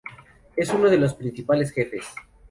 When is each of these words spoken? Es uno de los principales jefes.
Es 0.55 0.71
uno 0.73 0.89
de 0.89 0.97
los 0.97 1.13
principales 1.13 1.71
jefes. 1.71 2.07